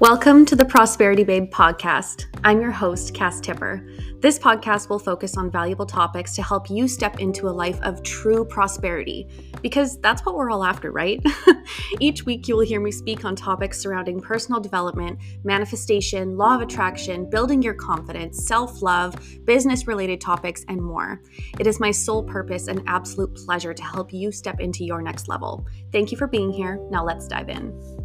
Welcome 0.00 0.46
to 0.46 0.56
the 0.56 0.64
Prosperity 0.64 1.24
Babe 1.24 1.52
podcast. 1.52 2.24
I'm 2.42 2.62
your 2.62 2.70
host, 2.70 3.12
Cass 3.12 3.38
Tipper. 3.38 3.86
This 4.20 4.38
podcast 4.38 4.88
will 4.88 4.98
focus 4.98 5.36
on 5.36 5.50
valuable 5.50 5.84
topics 5.84 6.34
to 6.36 6.42
help 6.42 6.70
you 6.70 6.88
step 6.88 7.20
into 7.20 7.48
a 7.48 7.52
life 7.52 7.78
of 7.82 8.02
true 8.02 8.46
prosperity, 8.46 9.28
because 9.60 10.00
that's 10.00 10.24
what 10.24 10.36
we're 10.36 10.50
all 10.50 10.64
after, 10.64 10.90
right? 10.90 11.22
Each 12.00 12.24
week, 12.24 12.48
you 12.48 12.56
will 12.56 12.64
hear 12.64 12.80
me 12.80 12.90
speak 12.90 13.26
on 13.26 13.36
topics 13.36 13.78
surrounding 13.78 14.20
personal 14.20 14.58
development, 14.58 15.18
manifestation, 15.44 16.38
law 16.38 16.54
of 16.54 16.62
attraction, 16.62 17.28
building 17.28 17.60
your 17.60 17.74
confidence, 17.74 18.46
self 18.46 18.80
love, 18.80 19.14
business 19.44 19.86
related 19.86 20.18
topics, 20.18 20.64
and 20.68 20.80
more. 20.80 21.20
It 21.58 21.66
is 21.66 21.78
my 21.78 21.90
sole 21.90 22.22
purpose 22.22 22.68
and 22.68 22.82
absolute 22.86 23.34
pleasure 23.34 23.74
to 23.74 23.82
help 23.82 24.14
you 24.14 24.32
step 24.32 24.60
into 24.60 24.82
your 24.82 25.02
next 25.02 25.28
level. 25.28 25.66
Thank 25.92 26.10
you 26.10 26.16
for 26.16 26.26
being 26.26 26.50
here. 26.50 26.80
Now, 26.90 27.04
let's 27.04 27.28
dive 27.28 27.50
in. 27.50 27.99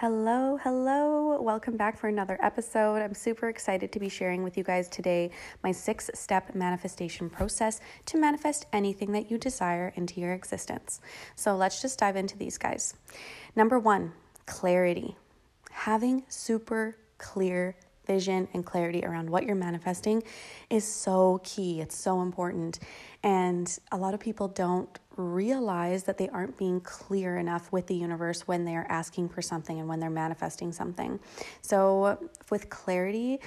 Hello, 0.00 0.56
hello. 0.56 1.38
Welcome 1.42 1.76
back 1.76 1.98
for 1.98 2.08
another 2.08 2.38
episode. 2.40 3.02
I'm 3.02 3.12
super 3.12 3.50
excited 3.50 3.92
to 3.92 4.00
be 4.00 4.08
sharing 4.08 4.42
with 4.42 4.56
you 4.56 4.64
guys 4.64 4.88
today 4.88 5.30
my 5.62 5.72
six 5.72 6.08
step 6.14 6.54
manifestation 6.54 7.28
process 7.28 7.82
to 8.06 8.16
manifest 8.16 8.64
anything 8.72 9.12
that 9.12 9.30
you 9.30 9.36
desire 9.36 9.92
into 9.96 10.18
your 10.18 10.32
existence. 10.32 11.02
So 11.34 11.54
let's 11.54 11.82
just 11.82 11.98
dive 11.98 12.16
into 12.16 12.38
these 12.38 12.56
guys. 12.56 12.94
Number 13.54 13.78
one, 13.78 14.14
clarity. 14.46 15.16
Having 15.70 16.22
super 16.28 16.96
clear 17.18 17.76
vision 18.06 18.48
and 18.54 18.64
clarity 18.64 19.04
around 19.04 19.28
what 19.28 19.44
you're 19.44 19.54
manifesting 19.54 20.22
is 20.70 20.84
so 20.90 21.42
key. 21.44 21.82
It's 21.82 21.94
so 21.94 22.22
important. 22.22 22.78
And 23.22 23.78
a 23.92 23.98
lot 23.98 24.14
of 24.14 24.20
people 24.20 24.48
don't 24.48 24.98
realize 25.20 26.04
that 26.04 26.18
they 26.18 26.28
aren't 26.30 26.56
being 26.56 26.80
clear 26.80 27.36
enough 27.36 27.70
with 27.72 27.86
the 27.86 27.94
universe 27.94 28.48
when 28.48 28.64
they're 28.64 28.86
asking 28.90 29.28
for 29.28 29.42
something 29.42 29.78
and 29.78 29.88
when 29.88 30.00
they're 30.00 30.10
manifesting 30.10 30.72
something. 30.72 31.20
So, 31.62 32.30
with 32.50 32.70
clarity, 32.70 33.40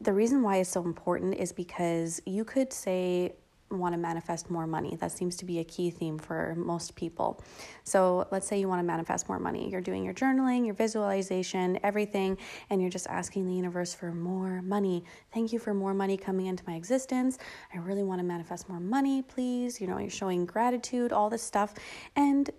the 0.00 0.12
reason 0.12 0.42
why 0.42 0.56
it's 0.58 0.70
so 0.70 0.82
important 0.82 1.34
is 1.34 1.52
because 1.52 2.22
you 2.24 2.44
could 2.44 2.72
say, 2.72 3.34
want 3.70 3.94
to 3.94 3.98
manifest 3.98 4.50
more 4.50 4.66
money. 4.66 4.96
That 4.96 5.12
seems 5.12 5.36
to 5.36 5.44
be 5.44 5.58
a 5.60 5.64
key 5.64 5.90
theme 5.90 6.18
for 6.18 6.54
most 6.56 6.96
people. 6.96 7.42
So, 7.84 8.26
let's 8.30 8.46
say 8.46 8.58
you 8.58 8.68
want 8.68 8.80
to 8.80 8.86
manifest 8.86 9.28
more 9.28 9.38
money. 9.38 9.70
You're 9.70 9.80
doing 9.80 10.04
your 10.04 10.14
journaling, 10.14 10.64
your 10.64 10.74
visualization, 10.74 11.78
everything, 11.82 12.38
and 12.68 12.80
you're 12.80 12.90
just 12.90 13.06
asking 13.06 13.46
the 13.46 13.54
universe 13.54 13.94
for 13.94 14.12
more 14.12 14.62
money. 14.62 15.04
Thank 15.32 15.52
you 15.52 15.58
for 15.58 15.74
more 15.74 15.94
money 15.94 16.16
coming 16.16 16.46
into 16.46 16.64
my 16.66 16.74
existence. 16.74 17.38
I 17.74 17.78
really 17.78 18.02
want 18.02 18.20
to 18.20 18.24
manifest 18.24 18.68
more 18.68 18.80
money, 18.80 19.22
please. 19.22 19.80
You 19.80 19.86
know, 19.86 19.98
you're 19.98 20.10
showing 20.10 20.46
gratitude, 20.46 21.12
all 21.12 21.30
this 21.30 21.42
stuff. 21.42 21.74
And 22.16 22.50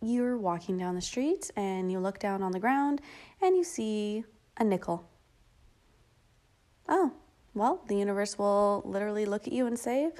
you're 0.00 0.36
walking 0.36 0.76
down 0.76 0.94
the 0.94 1.00
street 1.00 1.50
and 1.56 1.90
you 1.90 1.98
look 1.98 2.18
down 2.18 2.42
on 2.42 2.52
the 2.52 2.60
ground 2.60 3.00
and 3.40 3.56
you 3.56 3.64
see 3.64 4.24
a 4.58 4.64
nickel. 4.64 5.08
Oh, 6.88 7.12
well, 7.54 7.82
the 7.88 7.96
universe 7.96 8.38
will 8.38 8.82
literally 8.84 9.24
look 9.24 9.46
at 9.46 9.52
you 9.52 9.66
and 9.66 9.78
say, 9.78 10.10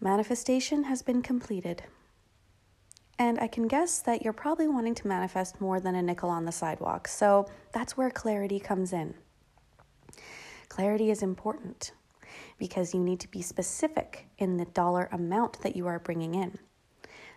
Manifestation 0.00 0.84
has 0.84 1.02
been 1.02 1.22
completed. 1.22 1.82
And 3.18 3.38
I 3.38 3.46
can 3.46 3.68
guess 3.68 4.00
that 4.00 4.22
you're 4.22 4.32
probably 4.32 4.66
wanting 4.66 4.94
to 4.96 5.08
manifest 5.08 5.60
more 5.60 5.78
than 5.78 5.94
a 5.94 6.02
nickel 6.02 6.30
on 6.30 6.44
the 6.44 6.52
sidewalk. 6.52 7.06
So 7.06 7.46
that's 7.72 7.96
where 7.96 8.10
clarity 8.10 8.58
comes 8.58 8.92
in. 8.92 9.14
Clarity 10.68 11.10
is 11.10 11.22
important 11.22 11.92
because 12.58 12.92
you 12.92 13.00
need 13.00 13.20
to 13.20 13.28
be 13.28 13.40
specific 13.40 14.26
in 14.38 14.56
the 14.56 14.64
dollar 14.66 15.08
amount 15.12 15.60
that 15.62 15.76
you 15.76 15.86
are 15.86 16.00
bringing 16.00 16.34
in. 16.34 16.58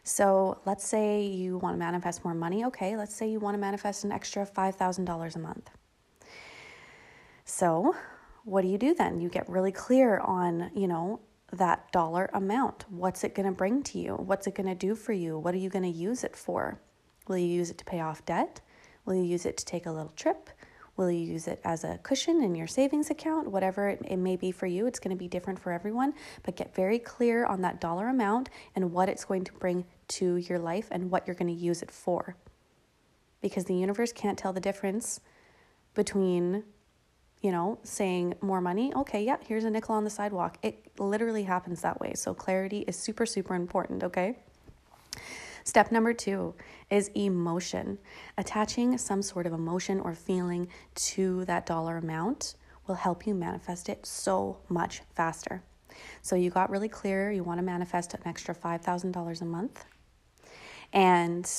So 0.04 0.60
let's 0.66 0.88
say 0.88 1.24
you 1.26 1.58
want 1.58 1.76
to 1.76 1.80
manifest 1.80 2.24
more 2.24 2.34
money. 2.34 2.66
Okay, 2.66 2.98
let's 2.98 3.16
say 3.16 3.30
you 3.30 3.40
want 3.40 3.54
to 3.56 3.60
manifest 3.60 4.04
an 4.04 4.12
extra 4.12 4.46
$5,000 4.46 5.36
a 5.36 5.40
month. 5.40 5.70
So 7.46 7.96
what 8.48 8.62
do 8.62 8.70
you 8.70 8.78
do 8.78 8.96
then? 8.96 9.20
You 9.20 9.28
get 9.28 9.48
really 9.50 9.74
clear 9.74 10.20
on, 10.20 10.72
you 10.74 10.88
know, 10.88 11.20
that 11.52 11.92
dollar 11.92 12.30
amount. 12.34 12.86
What's 12.90 13.26
it 13.26 13.36
going 13.36 13.46
to 13.46 13.52
bring 13.52 13.84
to 13.84 14.00
you? 14.00 14.14
What's 14.14 14.48
it 14.48 14.56
going 14.56 14.70
to 14.70 14.76
do 14.76 14.96
for 14.96 15.12
you? 15.12 15.38
What 15.38 15.54
are 15.54 15.58
you 15.58 15.70
going 15.70 15.84
to 15.84 15.90
use 15.90 16.24
it 16.24 16.34
for? 16.34 16.80
Will 17.28 17.38
you 17.38 17.48
use 17.48 17.70
it 17.70 17.78
to 17.80 17.84
pay 17.84 18.00
off 18.00 18.26
debt? 18.26 18.62
Will 19.04 19.16
you 19.16 19.24
use 19.24 19.46
it 19.46 19.58
to 19.58 19.66
take 19.66 19.86
a 19.86 19.92
little 19.92 20.14
trip? 20.16 20.50
Will 20.96 21.12
you 21.12 21.20
use 21.20 21.46
it 21.50 21.60
as 21.66 21.84
a 21.84 21.98
cushion 22.04 22.42
in 22.42 22.56
your 22.56 22.68
savings 22.68 23.10
account? 23.10 23.52
Whatever 23.52 23.90
it, 23.90 24.02
it 24.08 24.16
may 24.16 24.38
be 24.38 24.52
for 24.52 24.66
you, 24.66 24.88
it's 24.88 25.00
going 25.00 25.16
to 25.16 25.20
be 25.20 25.28
different 25.28 25.60
for 25.60 25.74
everyone. 25.74 26.14
But 26.44 26.56
get 26.56 26.74
very 26.74 27.00
clear 27.00 27.46
on 27.46 27.62
that 27.64 27.82
dollar 27.82 28.08
amount 28.08 28.50
and 28.78 28.94
what 28.94 29.10
it's 29.10 29.26
going 29.26 29.44
to 29.44 29.54
bring 29.54 29.86
to 30.08 30.38
your 30.38 30.58
life 30.58 30.88
and 30.90 31.12
what 31.12 31.28
you're 31.28 31.36
going 31.36 31.54
to 31.54 31.62
use 31.62 31.82
it 31.82 31.92
for. 31.92 32.38
Because 33.42 33.66
the 33.66 33.76
universe 33.76 34.14
can't 34.14 34.40
tell 34.40 34.54
the 34.54 34.62
difference 34.62 35.20
between 35.94 36.64
you 37.48 37.54
know, 37.54 37.80
saying 37.84 38.34
more 38.42 38.60
money, 38.60 38.94
okay, 38.94 39.24
yeah, 39.24 39.38
here's 39.48 39.64
a 39.64 39.70
nickel 39.70 39.96
on 39.96 40.04
the 40.04 40.10
sidewalk. 40.10 40.58
It 40.64 40.92
literally 41.00 41.44
happens 41.44 41.80
that 41.80 41.98
way. 41.98 42.12
So 42.14 42.34
clarity 42.34 42.80
is 42.80 42.98
super, 42.98 43.26
super 43.26 43.56
important, 43.56 44.04
okay? 44.04 44.36
Step 45.64 45.90
number 45.90 46.12
two 46.12 46.56
is 46.90 47.10
emotion. 47.16 48.00
Attaching 48.38 48.98
some 48.98 49.22
sort 49.22 49.46
of 49.46 49.54
emotion 49.54 50.02
or 50.02 50.14
feeling 50.14 50.68
to 50.96 51.46
that 51.46 51.66
dollar 51.66 51.96
amount 51.96 52.56
will 52.86 52.96
help 52.96 53.26
you 53.26 53.34
manifest 53.34 53.88
it 53.88 54.06
so 54.06 54.58
much 54.68 55.00
faster. 55.16 55.64
So 56.22 56.36
you 56.36 56.50
got 56.50 56.70
really 56.70 56.90
clear, 56.90 57.32
you 57.32 57.46
want 57.46 57.60
to 57.60 57.64
manifest 57.64 58.14
an 58.14 58.20
extra 58.26 58.54
$5,000 58.54 59.42
a 59.42 59.46
month. 59.46 59.86
And 60.92 61.50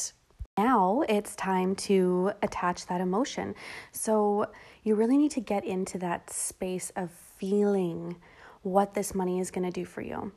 now 0.59 1.03
it's 1.09 1.35
time 1.37 1.77
to 1.77 2.33
attach 2.43 2.87
that 2.89 3.01
emotion. 3.01 3.55
So 3.93 4.51
you 4.83 4.95
really 4.95 5.17
need 5.17 5.31
to 5.33 5.41
get 5.41 5.65
into 5.65 5.99
that 5.99 6.31
space 6.31 6.93
of 6.97 7.11
feeling 7.11 8.17
what 8.63 8.95
this 8.95 9.15
money 9.15 9.41
is 9.41 9.51
going 9.51 9.65
to 9.65 9.73
do 9.73 9.85
for 9.85 10.01
you. 10.01 10.33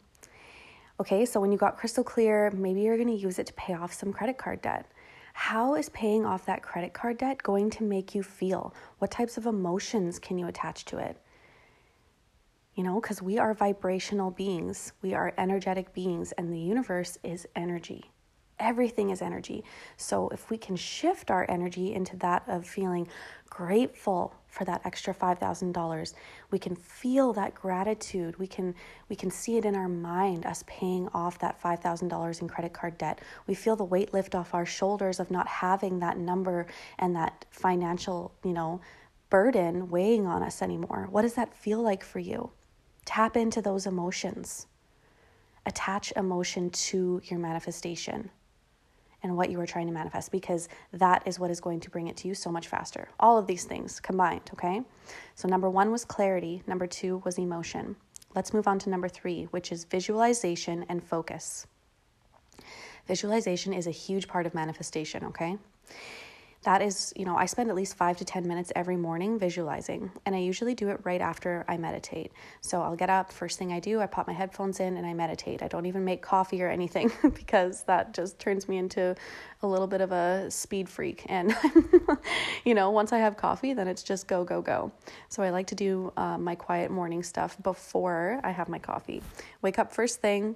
Okay, 1.00 1.26
so 1.26 1.40
when 1.40 1.52
you 1.52 1.58
got 1.58 1.78
crystal 1.78 2.04
clear, 2.04 2.52
maybe 2.52 2.82
you're 2.82 2.98
going 2.98 3.08
to 3.08 3.14
use 3.14 3.40
it 3.40 3.48
to 3.48 3.54
pay 3.54 3.74
off 3.74 3.94
some 3.94 4.14
credit 4.14 4.38
card 4.38 4.62
debt. 4.62 4.86
How 5.34 5.76
is 5.76 5.90
paying 5.90 6.26
off 6.26 6.46
that 6.46 6.62
credit 6.62 6.94
card 6.94 7.18
debt 7.18 7.42
going 7.42 7.70
to 7.72 7.84
make 7.84 8.14
you 8.14 8.22
feel? 8.22 8.74
What 9.00 9.12
types 9.12 9.38
of 9.38 9.46
emotions 9.46 10.20
can 10.20 10.38
you 10.38 10.48
attach 10.48 10.86
to 10.86 10.98
it? 10.98 11.18
You 12.76 12.84
know, 12.84 13.02
because 13.02 13.22
we 13.22 13.38
are 13.40 13.54
vibrational 13.54 14.32
beings, 14.32 14.94
we 15.02 15.14
are 15.14 15.34
energetic 15.38 15.94
beings, 15.94 16.32
and 16.34 16.54
the 16.54 16.60
universe 16.60 17.18
is 17.24 17.48
energy 17.56 18.12
everything 18.62 19.10
is 19.10 19.22
energy. 19.22 19.64
So 19.98 20.30
if 20.30 20.50
we 20.50 20.58
can 20.58 20.76
shift 20.76 21.32
our 21.32 21.46
energy 21.50 21.94
into 21.94 22.16
that 22.18 22.44
of 22.48 22.66
feeling 22.66 23.08
grateful 23.50 24.34
for 24.48 24.64
that 24.66 24.82
extra 24.86 25.14
$5,000, 25.14 26.14
we 26.52 26.60
can 26.60 26.76
feel 26.76 27.34
that 27.34 27.54
gratitude. 27.54 28.38
We 28.40 28.48
can 28.48 28.74
we 29.10 29.16
can 29.16 29.30
see 29.30 29.58
it 29.58 29.66
in 29.66 29.76
our 29.76 29.90
mind 29.90 30.46
us 30.46 30.64
paying 30.68 31.10
off 31.14 31.40
that 31.40 31.62
$5,000 31.62 32.42
in 32.42 32.48
credit 32.48 32.72
card 32.72 32.98
debt. 32.98 33.20
We 33.48 33.56
feel 33.56 33.76
the 33.76 33.84
weight 33.84 34.14
lift 34.14 34.36
off 34.36 34.54
our 34.54 34.66
shoulders 34.66 35.20
of 35.20 35.32
not 35.32 35.48
having 35.48 36.00
that 36.00 36.18
number 36.18 36.68
and 37.00 37.16
that 37.16 37.46
financial, 37.50 38.34
you 38.44 38.54
know, 38.54 38.80
burden 39.30 39.90
weighing 39.90 40.28
on 40.28 40.44
us 40.44 40.62
anymore. 40.62 41.08
What 41.10 41.24
does 41.24 41.34
that 41.34 41.54
feel 41.54 41.82
like 41.82 42.04
for 42.04 42.20
you? 42.20 42.52
Tap 43.06 43.36
into 43.36 43.62
those 43.62 43.86
emotions. 43.86 44.68
Attach 45.66 46.14
emotion 46.16 46.70
to 46.70 47.22
your 47.26 47.40
manifestation 47.40 48.32
and 49.24 49.36
what 49.36 49.50
you 49.50 49.60
are 49.60 49.66
trying 49.66 49.88
to 49.88 49.94
manifest 49.94 50.32
because 50.32 50.68
that 50.94 51.24
is 51.26 51.40
what 51.40 51.52
is 51.52 51.60
going 51.60 51.80
to 51.80 51.90
bring 51.90 52.08
it 52.08 52.18
to 52.18 52.28
you 52.28 52.34
so 52.34 52.52
much 52.52 52.68
faster. 52.68 53.08
All 53.20 53.38
of 53.38 53.48
these 53.48 53.66
things 53.66 54.00
combined, 54.00 54.50
okay? 54.54 54.82
So, 55.36 55.48
number 55.48 55.70
one 55.70 55.92
was 55.92 56.06
clarity, 56.06 56.64
number 56.68 56.88
two 56.88 57.22
was 57.26 57.38
emotion. 57.38 57.96
Let's 58.36 58.54
move 58.54 58.68
on 58.68 58.80
to 58.80 58.90
number 58.90 59.10
three, 59.10 59.44
which 59.46 59.72
is 59.72 59.84
visualization 59.84 60.86
and 60.90 61.04
focus. 61.04 61.68
Visualization 63.08 63.74
is 63.74 63.88
a 63.88 63.92
huge 63.92 64.28
part 64.28 64.46
of 64.46 64.54
manifestation, 64.54 65.26
okay? 65.26 65.58
That 66.64 66.84
is, 66.84 67.12
you 67.16 67.26
know, 67.26 67.36
I 67.36 67.48
spend 67.48 67.70
at 67.70 67.76
least 67.76 67.96
five 67.96 68.18
to 68.18 68.26
10 68.26 68.48
minutes 68.48 68.72
every 68.76 68.96
morning 68.96 69.40
visualizing, 69.40 70.12
and 70.26 70.36
I 70.36 70.40
usually 70.40 70.76
do 70.76 70.90
it 70.90 71.00
right 71.04 71.20
after 71.22 71.66
I 71.68 71.78
meditate. 71.78 72.32
So 72.62 72.82
I'll 72.82 72.96
get 72.96 73.10
up, 73.10 73.32
first 73.32 73.58
thing 73.58 73.74
I 73.74 73.80
do, 73.80 74.00
I 74.00 74.06
pop 74.06 74.28
my 74.28 74.34
headphones 74.34 74.80
in 74.80 74.96
and 74.98 75.06
I 75.06 75.14
meditate. 75.14 75.64
I 75.64 75.68
don't 75.68 75.88
even 75.88 76.06
make 76.06 76.22
coffee 76.22 76.62
or 76.62 76.70
anything 76.70 77.12
because 77.34 77.84
that 77.86 78.14
just 78.14 78.38
turns 78.38 78.70
me 78.70 78.78
into 78.78 79.16
a 79.64 79.68
little 79.68 79.88
bit 79.88 80.02
of 80.02 80.12
a 80.12 80.50
speed 80.52 80.88
freak. 80.88 81.26
And, 81.32 81.56
you 82.66 82.76
know, 82.76 82.92
once 82.92 83.14
I 83.14 83.20
have 83.20 83.38
coffee, 83.38 83.74
then 83.74 83.88
it's 83.88 84.04
just 84.04 84.28
go, 84.28 84.44
go, 84.44 84.62
go. 84.62 84.92
So 85.30 85.42
I 85.42 85.50
like 85.50 85.66
to 85.68 85.76
do 85.76 86.12
uh, 86.18 86.38
my 86.38 86.56
quiet 86.56 86.92
morning 86.92 87.24
stuff 87.24 87.58
before 87.64 88.40
I 88.44 88.52
have 88.52 88.68
my 88.68 88.80
coffee. 88.80 89.24
Wake 89.62 89.80
up 89.80 89.94
first 89.94 90.20
thing 90.20 90.56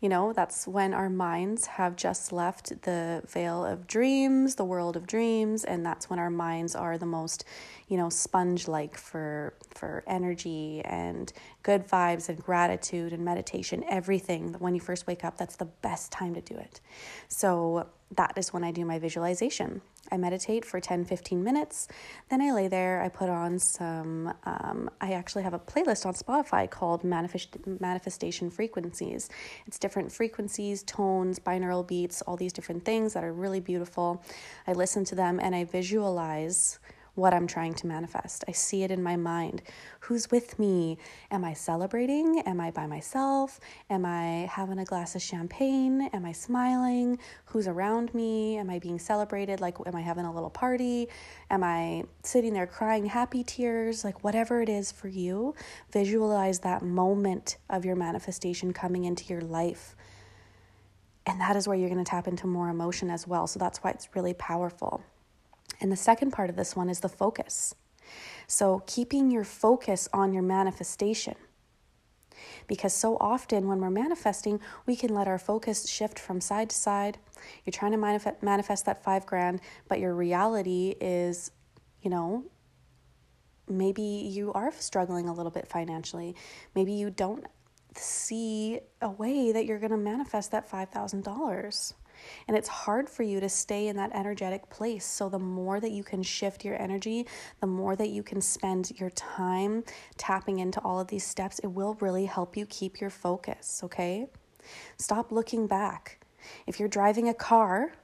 you 0.00 0.08
know, 0.08 0.32
that's 0.32 0.66
when 0.66 0.92
our 0.92 1.08
minds 1.08 1.66
have 1.66 1.96
just 1.96 2.32
left 2.32 2.82
the 2.82 3.22
veil 3.26 3.64
of 3.64 3.86
dreams, 3.86 4.54
the 4.56 4.64
world 4.64 4.96
of 4.96 5.06
dreams, 5.06 5.64
and 5.64 5.84
that's 5.84 6.10
when 6.10 6.18
our 6.18 6.30
minds 6.30 6.74
are 6.74 6.98
the 6.98 7.06
most, 7.06 7.44
you 7.88 7.96
know, 7.96 8.08
sponge 8.08 8.68
like 8.68 8.96
for 8.96 9.54
for 9.74 10.04
energy 10.06 10.82
and 10.84 11.32
good 11.62 11.86
vibes 11.86 12.28
and 12.28 12.42
gratitude 12.42 13.12
and 13.12 13.24
meditation, 13.24 13.84
everything. 13.88 14.54
When 14.58 14.74
you 14.74 14.80
first 14.80 15.06
wake 15.06 15.24
up, 15.24 15.38
that's 15.38 15.56
the 15.56 15.66
best 15.66 16.12
time 16.12 16.34
to 16.34 16.40
do 16.40 16.54
it. 16.56 16.80
So 17.28 17.88
that 18.14 18.34
is 18.36 18.52
when 18.52 18.64
I 18.64 18.72
do 18.72 18.84
my 18.84 18.98
visualization. 18.98 19.80
I 20.10 20.16
meditate 20.16 20.64
for 20.64 20.80
10 20.80 21.04
15 21.04 21.42
minutes. 21.42 21.88
Then 22.28 22.40
I 22.40 22.52
lay 22.52 22.68
there. 22.68 23.02
I 23.02 23.08
put 23.08 23.28
on 23.28 23.58
some, 23.58 24.32
um, 24.44 24.90
I 25.00 25.12
actually 25.12 25.42
have 25.42 25.54
a 25.54 25.58
playlist 25.58 26.06
on 26.06 26.14
Spotify 26.14 26.68
called 26.70 27.04
Manifest- 27.04 27.56
Manifestation 27.80 28.50
Frequencies. 28.50 29.28
It's 29.66 29.78
different 29.78 30.12
frequencies, 30.12 30.82
tones, 30.82 31.38
binaural 31.38 31.86
beats, 31.86 32.22
all 32.22 32.36
these 32.36 32.52
different 32.52 32.84
things 32.84 33.14
that 33.14 33.24
are 33.24 33.32
really 33.32 33.60
beautiful. 33.60 34.22
I 34.66 34.72
listen 34.72 35.04
to 35.06 35.14
them 35.14 35.40
and 35.40 35.54
I 35.54 35.64
visualize 35.64 36.78
what 37.16 37.34
I'm 37.34 37.46
trying 37.46 37.74
to 37.74 37.86
manifest. 37.86 38.44
I 38.46 38.52
see 38.52 38.82
it 38.82 38.90
in 38.90 39.02
my 39.02 39.16
mind. 39.16 39.62
Who's 40.00 40.30
with 40.30 40.58
me? 40.58 40.98
Am 41.30 41.44
I 41.44 41.54
celebrating? 41.54 42.40
Am 42.40 42.60
I 42.60 42.70
by 42.70 42.86
myself? 42.86 43.58
Am 43.90 44.04
I 44.04 44.48
having 44.52 44.78
a 44.78 44.84
glass 44.84 45.16
of 45.16 45.22
champagne? 45.22 46.08
Am 46.12 46.24
I 46.24 46.32
smiling? 46.32 47.18
Who's 47.46 47.66
around 47.66 48.14
me? 48.14 48.58
Am 48.58 48.70
I 48.70 48.78
being 48.78 48.98
celebrated? 48.98 49.60
Like, 49.60 49.76
am 49.86 49.96
I 49.96 50.02
having 50.02 50.26
a 50.26 50.32
little 50.32 50.50
party? 50.50 51.08
Am 51.50 51.64
I 51.64 52.04
sitting 52.22 52.52
there 52.52 52.66
crying 52.66 53.06
happy 53.06 53.42
tears? 53.42 54.04
Like, 54.04 54.22
whatever 54.22 54.60
it 54.60 54.68
is 54.68 54.92
for 54.92 55.08
you, 55.08 55.54
visualize 55.90 56.60
that 56.60 56.82
moment 56.82 57.56
of 57.70 57.84
your 57.84 57.96
manifestation 57.96 58.72
coming 58.72 59.04
into 59.04 59.24
your 59.24 59.40
life. 59.40 59.96
And 61.26 61.40
that 61.40 61.56
is 61.56 61.66
where 61.66 61.76
you're 61.76 61.88
going 61.88 62.04
to 62.04 62.08
tap 62.08 62.28
into 62.28 62.46
more 62.46 62.68
emotion 62.68 63.10
as 63.10 63.26
well. 63.26 63.46
So 63.46 63.58
that's 63.58 63.78
why 63.78 63.90
it's 63.90 64.14
really 64.14 64.34
powerful. 64.34 65.02
And 65.80 65.92
the 65.92 65.96
second 65.96 66.32
part 66.32 66.50
of 66.50 66.56
this 66.56 66.74
one 66.74 66.88
is 66.88 67.00
the 67.00 67.08
focus. 67.08 67.74
So, 68.46 68.82
keeping 68.86 69.30
your 69.30 69.44
focus 69.44 70.08
on 70.12 70.32
your 70.32 70.42
manifestation. 70.42 71.34
Because 72.66 72.92
so 72.92 73.16
often 73.20 73.66
when 73.66 73.80
we're 73.80 73.90
manifesting, 73.90 74.60
we 74.86 74.96
can 74.96 75.14
let 75.14 75.26
our 75.26 75.38
focus 75.38 75.88
shift 75.88 76.18
from 76.18 76.40
side 76.40 76.70
to 76.70 76.76
side. 76.76 77.18
You're 77.64 77.72
trying 77.72 77.92
to 77.92 78.34
manifest, 78.42 78.84
that 78.86 79.02
five 79.02 79.26
grand, 79.26 79.60
but 79.88 80.00
your 80.00 80.14
reality 80.14 80.94
is, 81.00 81.50
you 82.02 82.10
know, 82.10 82.44
maybe 83.68 84.02
you 84.02 84.52
are 84.52 84.72
struggling 84.72 85.28
a 85.28 85.32
little 85.32 85.50
bit 85.50 85.66
financially. 85.68 86.36
Maybe 86.74 86.92
you 86.92 87.10
don't 87.10 87.46
see 87.94 88.80
a 89.00 89.10
way 89.10 89.52
that 89.52 89.64
you're 89.64 89.78
going 89.78 89.90
to 89.90 89.96
manifest 89.96 90.50
that 90.50 90.70
$5,000. 90.70 91.94
And 92.48 92.56
it's 92.56 92.68
hard 92.68 93.08
for 93.08 93.22
you 93.22 93.40
to 93.40 93.48
stay 93.48 93.88
in 93.88 93.96
that 93.96 94.14
energetic 94.14 94.68
place. 94.70 95.04
So, 95.04 95.28
the 95.28 95.38
more 95.38 95.80
that 95.80 95.90
you 95.90 96.04
can 96.04 96.22
shift 96.22 96.64
your 96.64 96.80
energy, 96.80 97.26
the 97.60 97.66
more 97.66 97.96
that 97.96 98.08
you 98.08 98.22
can 98.22 98.40
spend 98.40 98.92
your 98.98 99.10
time 99.10 99.84
tapping 100.16 100.58
into 100.58 100.80
all 100.80 101.00
of 101.00 101.08
these 101.08 101.24
steps, 101.24 101.58
it 101.60 101.68
will 101.68 101.94
really 102.00 102.26
help 102.26 102.56
you 102.56 102.66
keep 102.66 103.00
your 103.00 103.10
focus, 103.10 103.80
okay? 103.84 104.26
Stop 104.98 105.32
looking 105.32 105.66
back. 105.66 106.20
If 106.66 106.78
you're 106.78 106.88
driving 106.88 107.28
a 107.28 107.34
car, 107.34 107.94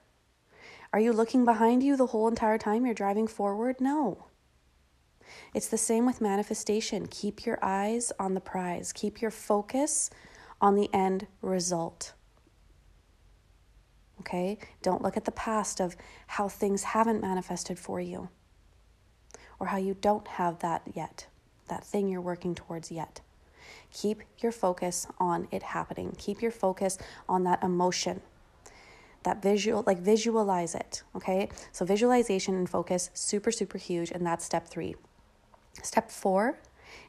are 0.92 1.00
you 1.00 1.12
looking 1.12 1.44
behind 1.44 1.82
you 1.82 1.96
the 1.96 2.08
whole 2.08 2.28
entire 2.28 2.58
time 2.58 2.84
you're 2.84 2.94
driving 2.94 3.26
forward? 3.26 3.80
No. 3.80 4.26
It's 5.54 5.68
the 5.68 5.78
same 5.78 6.04
with 6.04 6.20
manifestation. 6.20 7.06
Keep 7.06 7.46
your 7.46 7.58
eyes 7.62 8.12
on 8.18 8.34
the 8.34 8.40
prize, 8.40 8.92
keep 8.92 9.22
your 9.22 9.30
focus 9.30 10.10
on 10.60 10.76
the 10.76 10.90
end 10.92 11.26
result. 11.40 12.12
Okay? 14.22 14.58
Don't 14.82 15.02
look 15.02 15.16
at 15.16 15.24
the 15.24 15.32
past 15.32 15.80
of 15.80 15.96
how 16.28 16.48
things 16.48 16.84
haven't 16.84 17.20
manifested 17.20 17.78
for 17.78 18.00
you 18.00 18.28
or 19.58 19.66
how 19.66 19.78
you 19.78 19.96
don't 20.00 20.26
have 20.26 20.60
that 20.60 20.82
yet, 20.94 21.26
that 21.68 21.84
thing 21.84 22.08
you're 22.08 22.20
working 22.20 22.54
towards 22.54 22.90
yet. 22.90 23.20
Keep 23.92 24.22
your 24.38 24.52
focus 24.52 25.06
on 25.18 25.48
it 25.50 25.62
happening. 25.62 26.14
Keep 26.18 26.40
your 26.40 26.50
focus 26.50 26.98
on 27.28 27.44
that 27.44 27.62
emotion. 27.62 28.20
That 29.24 29.42
visual, 29.42 29.82
like 29.86 29.98
visualize 29.98 30.74
it, 30.74 31.02
okay? 31.14 31.48
So, 31.70 31.84
visualization 31.84 32.54
and 32.56 32.68
focus, 32.68 33.10
super, 33.14 33.52
super 33.52 33.78
huge, 33.78 34.10
and 34.10 34.26
that's 34.26 34.44
step 34.44 34.66
three. 34.66 34.96
Step 35.82 36.10
four 36.10 36.58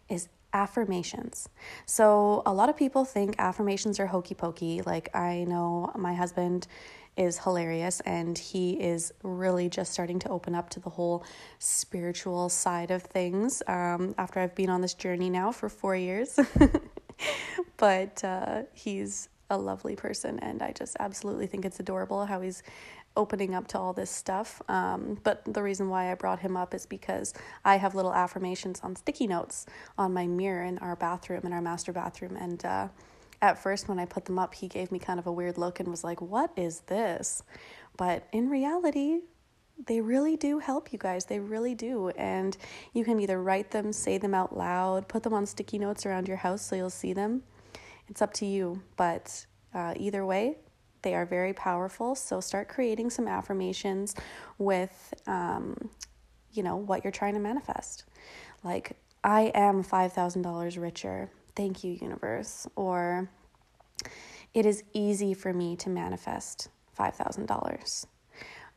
is 0.10 0.30
affirmations. 0.54 1.50
So, 1.88 2.44
a 2.46 2.54
lot 2.54 2.70
of 2.70 2.78
people 2.78 3.04
think 3.04 3.36
affirmations 3.40 4.00
are 4.00 4.08
hokey 4.08 4.36
pokey. 4.36 4.84
Like, 4.84 5.16
I 5.16 5.46
know 5.46 5.92
my 5.96 6.14
husband 6.14 6.68
is 7.16 7.40
hilarious 7.40 8.00
and 8.02 8.38
he 8.38 8.74
is 8.74 9.14
really 9.24 9.70
just 9.70 9.94
starting 9.94 10.20
to 10.20 10.30
open 10.30 10.56
up 10.56 10.70
to 10.72 10.80
the 10.80 10.90
whole 10.90 11.24
spiritual 11.60 12.50
side 12.50 12.92
of 12.92 13.04
things 13.04 13.62
um, 13.68 14.16
after 14.18 14.40
I've 14.40 14.56
been 14.56 14.70
on 14.70 14.82
this 14.82 14.94
journey 14.94 15.30
now 15.30 15.52
for 15.52 15.70
four 15.70 15.96
years. 15.96 16.40
but 17.78 18.24
uh, 18.24 18.64
he's 18.74 19.30
a 19.50 19.58
lovely 19.58 19.96
person 19.96 20.40
and 20.40 20.62
I 20.62 20.72
just 20.72 20.98
absolutely 21.00 21.48
think 21.48 21.66
it's 21.66 21.80
adorable 21.80 22.26
how 22.26 22.42
he's 22.42 22.64
opening 23.16 23.54
up 23.54 23.68
to 23.68 23.80
all 23.80 23.94
this 23.94 24.10
stuff. 24.10 24.62
Um, 24.68 25.20
but 25.24 25.44
the 25.46 25.62
reason 25.62 25.90
why 25.90 26.12
I 26.12 26.16
brought 26.16 26.40
him 26.40 26.58
up 26.58 26.74
is 26.74 26.86
because 26.86 27.34
I 27.64 27.78
have 27.78 27.96
little 27.96 28.14
affirmations 28.14 28.80
on 28.82 28.96
sticky 28.96 29.28
notes 29.28 29.66
on 29.98 30.14
my 30.14 30.26
mirror 30.26 30.64
in 30.64 30.80
our 30.80 30.96
bathroom, 30.96 31.42
in 31.44 31.54
our 31.54 31.62
master 31.62 31.94
bathroom. 31.94 32.36
And 32.36 32.64
uh, 32.66 32.88
at 33.44 33.62
first, 33.62 33.90
when 33.90 34.00
I 34.00 34.06
put 34.06 34.24
them 34.24 34.40
up, 34.40 34.56
he 34.56 34.70
gave 34.70 34.90
me 34.90 35.00
kind 35.00 35.20
of 35.20 35.28
a 35.28 35.32
weird 35.32 35.58
look 35.58 35.82
and 35.82 35.90
was 35.90 36.04
like, 36.04 36.22
What 36.22 36.52
is 36.56 36.80
this? 36.82 37.44
But 37.98 38.26
in 38.32 38.50
reality, 38.50 39.20
they 39.86 40.00
really 40.00 40.38
do 40.38 40.60
help 40.60 40.94
you 40.94 40.98
guys. 40.98 41.26
They 41.26 41.40
really 41.40 41.76
do. 41.76 42.10
And 42.10 42.56
you 42.94 43.04
can 43.04 43.20
either 43.20 43.42
write 43.44 43.72
them, 43.72 43.92
say 43.92 44.18
them 44.18 44.34
out 44.34 44.56
loud, 44.56 45.10
put 45.10 45.24
them 45.24 45.34
on 45.34 45.46
sticky 45.46 45.78
notes 45.78 46.06
around 46.06 46.28
your 46.28 46.38
house 46.38 46.62
so 46.62 46.76
you'll 46.76 46.90
see 46.90 47.12
them. 47.12 47.44
It's 48.08 48.22
up 48.22 48.34
to 48.36 48.46
you. 48.46 48.82
But 48.96 49.46
uh, 49.74 49.94
either 49.98 50.26
way, 50.26 50.58
they 51.02 51.14
are 51.14 51.26
very 51.26 51.54
powerful. 51.54 52.16
So 52.16 52.40
start 52.40 52.70
creating 52.70 53.10
some 53.10 53.28
affirmations 53.28 54.16
with, 54.58 55.14
um, 55.28 55.90
you 56.54 56.64
know, 56.64 56.78
what 56.78 57.04
you're 57.04 57.12
trying 57.12 57.34
to 57.34 57.42
manifest. 57.42 58.06
Like, 58.64 58.96
I 59.24 59.52
am 59.54 59.84
$5,000 59.84 60.82
richer. 60.82 61.30
Thank 61.56 61.84
you, 61.84 61.98
universe. 62.02 62.68
Or 62.76 63.30
it 64.54 64.66
is 64.66 64.84
easy 64.94 65.34
for 65.34 65.54
me 65.54 65.76
to 65.78 65.90
manifest 65.90 66.70
$5,000. 66.98 68.06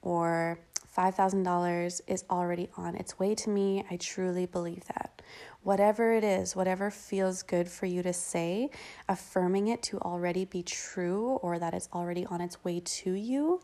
Or 0.02 0.58
$5,000 0.96 2.00
is 2.06 2.25
already 2.31 2.69
on 2.76 2.94
its 2.96 3.19
way 3.19 3.34
to 3.34 3.50
me. 3.50 3.84
I 3.90 3.96
truly 3.96 4.46
believe 4.46 4.84
that. 4.87 5.20
Whatever 5.62 6.12
it 6.12 6.23
is, 6.23 6.55
whatever 6.55 6.90
feels 6.90 7.43
good 7.43 7.69
for 7.69 7.87
you 7.87 8.02
to 8.02 8.12
say, 8.12 8.70
affirming 9.08 9.68
it 9.68 9.83
to 9.83 9.99
already 9.99 10.45
be 10.45 10.62
true 10.62 11.38
or 11.42 11.59
that 11.59 11.75
it's 11.75 11.88
already 11.92 12.25
on 12.26 12.40
its 12.40 12.62
way 12.64 12.80
to 12.85 13.12
you 13.12 13.61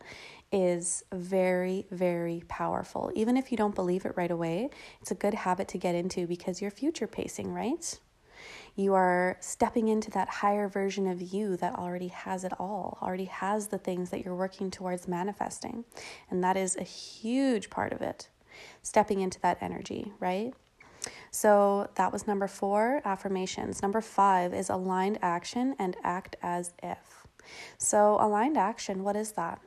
is 0.51 1.05
very, 1.13 1.87
very 1.91 2.43
powerful. 2.49 3.11
Even 3.15 3.37
if 3.37 3.51
you 3.51 3.57
don't 3.57 3.75
believe 3.75 4.05
it 4.05 4.13
right 4.17 4.31
away, 4.31 4.69
it's 5.01 5.13
a 5.13 5.15
good 5.15 5.33
habit 5.33 5.69
to 5.69 5.79
get 5.79 5.95
into 5.95 6.27
because 6.27 6.61
you're 6.61 6.71
future 6.71 7.07
pacing, 7.07 7.53
right? 7.55 7.99
You 8.75 8.95
are 8.95 9.37
stepping 9.41 9.89
into 9.89 10.11
that 10.13 10.29
higher 10.29 10.69
version 10.69 11.07
of 11.07 11.21
you 11.21 11.57
that 11.59 11.75
already 11.75 12.09
has 12.09 12.45
it 12.45 12.53
all, 12.59 12.99
already 13.03 13.27
has 13.27 13.69
the 13.69 13.79
things 13.79 14.11
that 14.11 14.25
you're 14.25 14.35
working 14.35 14.71
towards 14.71 15.07
manifesting. 15.07 15.85
And 16.31 16.43
that 16.43 16.57
is 16.57 16.77
a 16.77 16.83
huge 16.83 17.69
part 17.69 17.93
of 17.93 18.01
it. 18.01 18.29
Stepping 18.83 19.21
into 19.21 19.41
that 19.41 19.59
energy, 19.61 20.13
right? 20.21 20.55
So 21.31 21.91
that 21.97 22.13
was 22.13 22.27
number 22.27 22.47
four 22.47 23.03
affirmations. 23.05 23.83
Number 23.83 24.01
five 24.01 24.55
is 24.55 24.71
aligned 24.71 25.19
action 25.23 25.75
and 25.79 25.97
act 26.03 26.37
as 26.43 26.73
if. 26.83 27.27
So, 27.77 28.19
aligned 28.21 28.57
action, 28.57 29.03
what 29.03 29.17
is 29.17 29.33
that? 29.33 29.61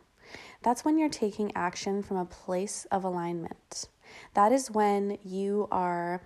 That's 0.64 0.86
when 0.86 0.98
you're 0.98 1.10
taking 1.10 1.56
action 1.56 2.02
from 2.02 2.18
a 2.18 2.26
place 2.26 2.86
of 2.92 3.04
alignment. 3.04 3.90
That 4.34 4.52
is 4.52 4.72
when 4.72 5.18
you 5.24 5.68
are 5.72 6.22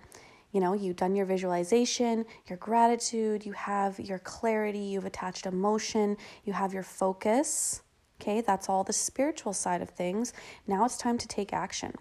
you 0.52 0.60
know, 0.60 0.72
you've 0.72 0.96
done 0.96 1.14
your 1.14 1.26
visualization, 1.26 2.24
your 2.48 2.58
gratitude, 2.58 3.46
you 3.46 3.52
have 3.52 3.98
your 4.00 4.18
clarity, 4.18 4.78
you've 4.78 5.04
attached 5.04 5.46
emotion, 5.46 6.16
you 6.44 6.52
have 6.52 6.72
your 6.72 6.82
focus. 6.82 7.82
Okay, 8.20 8.40
that's 8.40 8.68
all 8.68 8.84
the 8.84 8.92
spiritual 8.92 9.52
side 9.52 9.80
of 9.80 9.90
things. 9.90 10.32
Now 10.66 10.84
it's 10.84 10.96
time 10.96 11.16
to 11.18 11.28
take 11.28 11.52
action. 11.52 11.94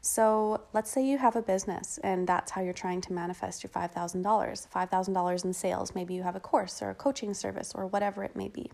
So 0.00 0.60
let's 0.74 0.90
say 0.90 1.04
you 1.04 1.16
have 1.16 1.34
a 1.34 1.42
business 1.42 1.98
and 2.04 2.26
that's 2.26 2.50
how 2.50 2.60
you're 2.60 2.74
trying 2.74 3.00
to 3.02 3.12
manifest 3.12 3.62
your 3.62 3.70
$5,000, 3.70 4.22
$5,000 4.22 5.44
in 5.44 5.52
sales. 5.52 5.94
Maybe 5.94 6.12
you 6.12 6.22
have 6.22 6.36
a 6.36 6.40
course 6.40 6.82
or 6.82 6.90
a 6.90 6.94
coaching 6.94 7.32
service 7.32 7.72
or 7.74 7.86
whatever 7.86 8.22
it 8.22 8.36
may 8.36 8.48
be. 8.48 8.70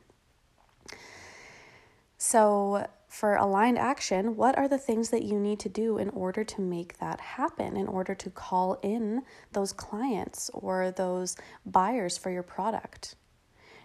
So, 2.19 2.87
for 3.11 3.35
aligned 3.35 3.77
action, 3.77 4.37
what 4.37 4.57
are 4.57 4.69
the 4.69 4.79
things 4.79 5.11
that 5.11 5.25
you 5.25 5.39
need 5.41 5.59
to 5.59 5.69
do 5.69 5.99
in 5.99 6.11
order 6.11 6.45
to 6.45 6.61
make 6.61 6.97
that 6.99 7.21
happen, 7.21 7.77
in 7.77 7.89
order 7.89 8.15
to 8.15 8.31
call 8.31 8.79
in 8.83 9.23
those 9.53 9.73
clients 9.73 10.49
or 10.55 10.93
those 10.93 11.37
buyers 11.67 12.17
for 12.17 12.31
your 12.31 12.45
product? 12.45 13.17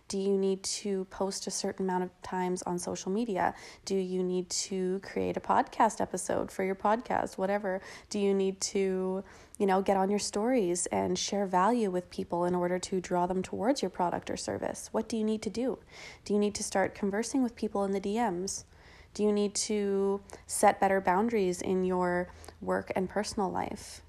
Do 0.08 0.20
you 0.20 0.38
need 0.38 0.62
to 0.62 1.06
post 1.06 1.48
a 1.48 1.52
certain 1.52 1.88
amount 1.88 2.04
of 2.04 2.22
times 2.22 2.62
on 2.62 2.78
social 2.78 3.12
media? 3.12 3.56
Do 3.84 3.96
you 3.96 4.22
need 4.22 4.48
to 4.52 5.00
create 5.00 5.38
a 5.38 5.40
podcast 5.40 6.00
episode 6.00 6.52
for 6.52 6.64
your 6.64 6.76
podcast? 6.76 7.40
Whatever. 7.40 7.82
Do 8.12 8.20
you 8.20 8.32
need 8.32 8.62
to, 8.62 9.24
you 9.58 9.66
know, 9.66 9.82
get 9.82 9.98
on 9.98 10.12
your 10.12 10.20
stories 10.20 10.86
and 10.88 11.18
share 11.18 11.48
value 11.48 11.90
with 11.90 12.12
people 12.12 12.46
in 12.46 12.54
order 12.54 12.78
to 12.78 13.02
draw 13.02 13.26
them 13.26 13.42
towards 13.42 13.82
your 13.82 13.90
product 13.90 14.30
or 14.30 14.38
service? 14.38 14.90
What 14.92 15.10
do 15.10 15.18
you 15.18 15.24
need 15.24 15.42
to 15.42 15.50
do? 15.50 15.80
Do 16.26 16.34
you 16.34 16.40
need 16.40 16.54
to 16.54 16.64
start 16.64 16.94
conversing 16.94 17.42
with 17.42 17.56
people 17.56 17.84
in 17.84 17.92
the 17.92 18.00
DMs? 18.00 18.66
Do 19.16 19.24
you 19.24 19.32
need 19.32 19.56
to 19.56 20.22
set 20.46 20.80
better 20.80 21.00
boundaries 21.02 21.62
in 21.62 21.86
your 21.86 22.28
work 22.62 22.92
and 22.96 23.10
personal 23.10 23.50
life? 23.50 24.02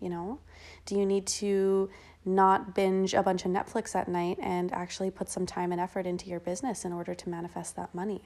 You 0.00 0.10
know, 0.10 0.40
do 0.84 0.98
you 0.98 1.06
need 1.06 1.28
to 1.28 1.88
not 2.24 2.74
binge 2.74 3.14
a 3.14 3.22
bunch 3.22 3.44
of 3.44 3.52
Netflix 3.52 3.94
at 3.94 4.08
night 4.08 4.38
and 4.42 4.72
actually 4.72 5.12
put 5.12 5.28
some 5.28 5.46
time 5.46 5.70
and 5.70 5.80
effort 5.80 6.06
into 6.06 6.28
your 6.28 6.40
business 6.40 6.84
in 6.84 6.92
order 6.92 7.14
to 7.14 7.28
manifest 7.28 7.76
that 7.76 7.94
money? 7.94 8.22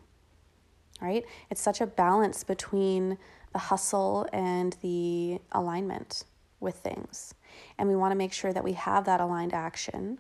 Right? 1.03 1.25
It's 1.51 1.61
such 1.61 1.83
a 1.83 1.87
balance 1.87 2.45
between 2.45 3.19
the 3.53 3.59
hustle 3.59 4.27
and 4.33 4.75
the 4.81 5.39
alignment 5.53 6.25
with 6.61 6.77
things. 6.77 7.35
And 7.77 7.91
we 7.91 7.97
want 7.97 8.13
to 8.13 8.17
make 8.17 8.33
sure 8.33 8.55
that 8.55 8.65
we 8.65 8.73
have 8.73 9.05
that 9.05 9.21
aligned 9.21 9.53
action 9.53 10.19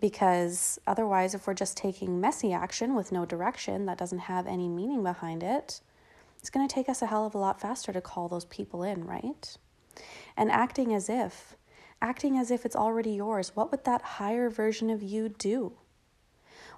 because 0.00 0.78
otherwise, 0.86 1.34
if 1.34 1.46
we're 1.46 1.54
just 1.54 1.76
taking 1.76 2.20
messy 2.20 2.52
action 2.52 2.94
with 2.94 3.12
no 3.12 3.24
direction 3.24 3.86
that 3.86 3.98
doesn't 3.98 4.20
have 4.20 4.46
any 4.46 4.68
meaning 4.68 5.02
behind 5.02 5.42
it, 5.42 5.80
it's 6.38 6.50
going 6.50 6.66
to 6.66 6.72
take 6.72 6.88
us 6.88 7.02
a 7.02 7.06
hell 7.06 7.26
of 7.26 7.34
a 7.34 7.38
lot 7.38 7.60
faster 7.60 7.92
to 7.92 8.00
call 8.00 8.28
those 8.28 8.44
people 8.44 8.82
in, 8.82 9.04
right? 9.04 9.56
And 10.36 10.50
acting 10.50 10.94
as 10.94 11.08
if, 11.08 11.56
acting 12.00 12.38
as 12.38 12.50
if 12.50 12.64
it's 12.64 12.76
already 12.76 13.10
yours, 13.10 13.56
what 13.56 13.70
would 13.70 13.84
that 13.84 14.02
higher 14.02 14.48
version 14.48 14.88
of 14.88 15.02
you 15.02 15.28
do? 15.28 15.72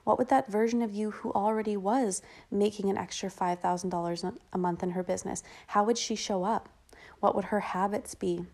What 0.04 0.18
would 0.18 0.28
that 0.28 0.50
version 0.50 0.80
of 0.80 0.92
you 0.92 1.10
who 1.10 1.30
already 1.32 1.76
was 1.76 2.22
making 2.50 2.88
an 2.88 2.96
extra 2.96 3.28
$5,000 3.28 4.38
a 4.52 4.58
month 4.58 4.82
in 4.82 4.90
her 4.90 5.02
business, 5.02 5.42
how 5.68 5.84
would 5.84 5.98
she 5.98 6.14
show 6.14 6.44
up? 6.44 6.70
What 7.20 7.34
would 7.34 7.46
her 7.46 7.60
habits 7.60 8.14
be? 8.14 8.46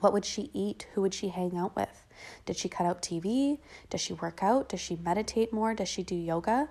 What 0.00 0.12
would 0.12 0.24
she 0.24 0.50
eat? 0.54 0.86
Who 0.94 1.02
would 1.02 1.14
she 1.14 1.28
hang 1.28 1.56
out 1.56 1.74
with? 1.76 2.06
Did 2.46 2.56
she 2.56 2.68
cut 2.68 2.86
out 2.86 3.02
TV? 3.02 3.58
Does 3.90 4.00
she 4.00 4.12
work 4.12 4.42
out? 4.42 4.68
Does 4.68 4.80
she 4.80 4.96
meditate 4.96 5.52
more? 5.52 5.74
Does 5.74 5.88
she 5.88 6.02
do 6.02 6.14
yoga? 6.14 6.68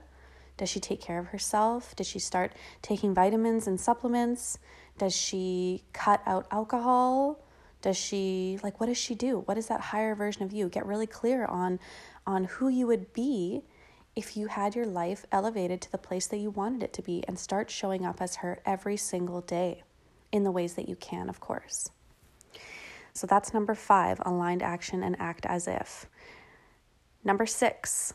Does 0.57 0.69
she 0.69 0.79
take 0.79 1.01
care 1.01 1.19
of 1.19 1.27
herself? 1.27 1.95
Does 1.95 2.07
she 2.07 2.19
start 2.19 2.53
taking 2.81 3.13
vitamins 3.13 3.67
and 3.67 3.79
supplements? 3.79 4.57
Does 4.97 5.15
she 5.15 5.83
cut 5.93 6.21
out 6.25 6.47
alcohol? 6.51 7.39
Does 7.81 7.97
she 7.97 8.59
like 8.63 8.79
what 8.79 8.87
does 8.87 8.97
she 8.97 9.13
do? 9.13 9.39
What 9.45 9.57
is 9.57 9.67
that 9.67 9.81
higher 9.81 10.15
version 10.15 10.43
of 10.43 10.51
you? 10.51 10.67
Get 10.67 10.85
really 10.85 11.05
clear 11.05 11.45
on 11.45 11.79
on 12.25 12.45
who 12.45 12.69
you 12.69 12.87
would 12.87 13.13
be 13.13 13.61
if 14.15 14.35
you 14.35 14.47
had 14.47 14.75
your 14.75 14.87
life 14.87 15.25
elevated 15.31 15.79
to 15.79 15.91
the 15.91 15.97
place 15.99 16.25
that 16.27 16.37
you 16.37 16.49
wanted 16.49 16.81
it 16.81 16.93
to 16.93 17.03
be 17.03 17.23
and 17.27 17.37
start 17.37 17.69
showing 17.69 18.03
up 18.03 18.19
as 18.19 18.37
her 18.37 18.59
every 18.65 18.97
single 18.97 19.41
day 19.41 19.83
in 20.31 20.43
the 20.43 20.51
ways 20.51 20.73
that 20.73 20.89
you 20.89 20.95
can, 20.95 21.29
of 21.29 21.39
course. 21.39 21.91
So 23.17 23.25
that's 23.25 23.51
number 23.51 23.73
five 23.73 24.21
aligned 24.27 24.61
action 24.61 25.01
and 25.01 25.19
act 25.19 25.47
as 25.47 25.67
if. 25.67 26.05
Number 27.23 27.47
six, 27.47 28.13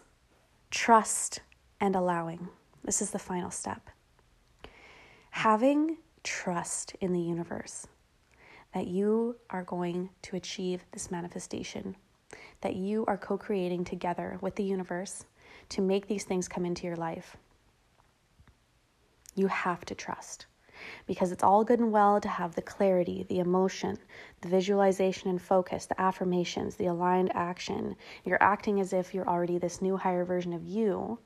trust 0.71 1.41
and 1.81 1.97
allowing. 1.97 2.49
This 2.85 3.03
is 3.03 3.11
the 3.11 3.19
final 3.19 3.51
step. 3.51 3.91
Having 5.31 5.97
trust 6.23 6.95
in 7.01 7.13
the 7.13 7.21
universe 7.21 7.89
that 8.75 8.87
you 8.87 9.35
are 9.51 9.65
going 9.65 10.09
to 10.23 10.37
achieve 10.37 10.85
this 10.93 11.11
manifestation, 11.11 11.97
that 12.61 12.77
you 12.77 13.05
are 13.09 13.19
co 13.19 13.37
creating 13.37 13.83
together 13.83 14.39
with 14.41 14.55
the 14.55 14.63
universe 14.63 15.25
to 15.71 15.83
make 15.83 16.07
these 16.07 16.23
things 16.23 16.47
come 16.47 16.65
into 16.65 16.87
your 16.87 16.95
life. 16.95 17.37
You 19.35 19.49
have 19.49 19.85
to 19.87 19.97
trust 19.97 20.47
because 21.07 21.33
it's 21.33 21.43
all 21.43 21.65
good 21.65 21.79
and 21.79 21.93
well 21.93 22.21
to 22.21 22.29
have 22.29 22.55
the 22.55 22.63
clarity, 22.63 23.25
the 23.29 23.39
emotion, 23.39 23.99
the 24.41 24.49
visualization 24.49 25.31
and 25.31 25.41
focus, 25.41 25.87
the 25.87 26.01
affirmations, 26.01 26.77
the 26.77 26.87
aligned 26.87 27.35
action. 27.35 27.97
You're 28.25 28.43
acting 28.43 28.81
as 28.81 28.93
if 28.93 29.15
you're 29.15 29.29
already 29.29 29.59
this 29.59 29.83
new 29.83 29.97
higher 29.97 30.25
version 30.25 30.53
of 30.53 30.65
you. 30.65 31.19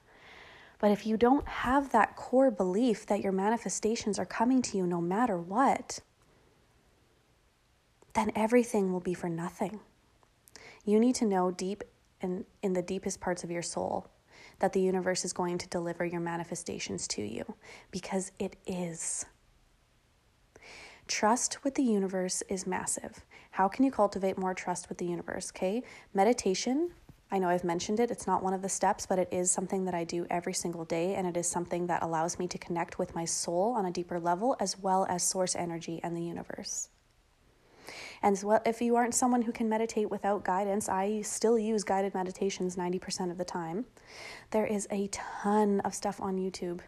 But 0.78 0.90
if 0.90 1.06
you 1.06 1.16
don't 1.16 1.48
have 1.48 1.92
that 1.92 2.16
core 2.16 2.50
belief 2.50 3.06
that 3.06 3.20
your 3.20 3.32
manifestations 3.32 4.18
are 4.18 4.26
coming 4.26 4.60
to 4.62 4.76
you 4.76 4.86
no 4.86 5.00
matter 5.00 5.38
what, 5.38 6.00
then 8.14 8.30
everything 8.34 8.92
will 8.92 9.00
be 9.00 9.14
for 9.14 9.28
nothing. 9.28 9.80
You 10.84 11.00
need 11.00 11.14
to 11.16 11.24
know 11.24 11.50
deep 11.50 11.82
and 12.20 12.44
in 12.62 12.72
the 12.72 12.82
deepest 12.82 13.20
parts 13.20 13.44
of 13.44 13.50
your 13.50 13.62
soul 13.62 14.08
that 14.58 14.72
the 14.72 14.80
universe 14.80 15.24
is 15.24 15.32
going 15.32 15.58
to 15.58 15.68
deliver 15.68 16.04
your 16.04 16.20
manifestations 16.20 17.06
to 17.08 17.22
you 17.22 17.54
because 17.90 18.32
it 18.38 18.56
is. 18.66 19.26
Trust 21.08 21.62
with 21.62 21.76
the 21.76 21.84
universe 21.84 22.42
is 22.48 22.66
massive. 22.66 23.24
How 23.52 23.68
can 23.68 23.84
you 23.84 23.92
cultivate 23.92 24.36
more 24.36 24.54
trust 24.54 24.88
with 24.88 24.98
the 24.98 25.06
universe? 25.06 25.52
Okay, 25.54 25.82
meditation. 26.12 26.90
I 27.30 27.38
know 27.38 27.48
I've 27.48 27.64
mentioned 27.64 27.98
it, 28.00 28.10
it's 28.10 28.26
not 28.26 28.42
one 28.42 28.54
of 28.54 28.62
the 28.62 28.68
steps, 28.68 29.06
but 29.06 29.18
it 29.18 29.28
is 29.32 29.50
something 29.50 29.84
that 29.84 29.94
I 29.94 30.04
do 30.04 30.26
every 30.30 30.54
single 30.54 30.84
day, 30.84 31.14
and 31.14 31.26
it 31.26 31.36
is 31.36 31.48
something 31.48 31.86
that 31.88 32.02
allows 32.02 32.38
me 32.38 32.46
to 32.48 32.58
connect 32.58 32.98
with 32.98 33.14
my 33.16 33.24
soul 33.24 33.74
on 33.76 33.86
a 33.86 33.90
deeper 33.90 34.20
level, 34.20 34.56
as 34.60 34.78
well 34.78 35.06
as 35.08 35.22
source 35.22 35.56
energy 35.56 36.00
and 36.04 36.16
the 36.16 36.22
universe. 36.22 36.88
And 38.22 38.40
well, 38.44 38.60
if 38.64 38.80
you 38.80 38.96
aren't 38.96 39.14
someone 39.14 39.42
who 39.42 39.52
can 39.52 39.68
meditate 39.68 40.10
without 40.10 40.44
guidance, 40.44 40.88
I 40.88 41.22
still 41.22 41.58
use 41.58 41.84
guided 41.84 42.14
meditations 42.14 42.76
90% 42.76 43.30
of 43.30 43.38
the 43.38 43.44
time. 43.44 43.86
There 44.50 44.66
is 44.66 44.86
a 44.90 45.08
ton 45.08 45.80
of 45.80 45.94
stuff 45.94 46.20
on 46.20 46.36
YouTube 46.36 46.80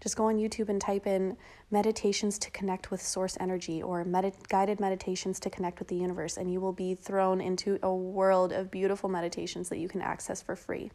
just 0.00 0.16
go 0.16 0.26
on 0.26 0.36
YouTube 0.36 0.68
and 0.68 0.80
type 0.80 1.06
in 1.06 1.36
meditations 1.70 2.38
to 2.38 2.50
connect 2.50 2.90
with 2.90 3.02
source 3.02 3.36
energy 3.40 3.82
or 3.82 4.04
med- 4.04 4.34
guided 4.48 4.80
meditations 4.80 5.40
to 5.40 5.50
connect 5.50 5.78
with 5.78 5.88
the 5.88 5.96
universe, 5.96 6.36
and 6.36 6.52
you 6.52 6.60
will 6.60 6.72
be 6.72 6.94
thrown 6.94 7.40
into 7.40 7.78
a 7.82 7.94
world 7.94 8.52
of 8.52 8.70
beautiful 8.70 9.08
meditations 9.08 9.68
that 9.68 9.78
you 9.78 9.88
can 9.88 10.00
access 10.00 10.42
for 10.42 10.56
free. 10.56 10.90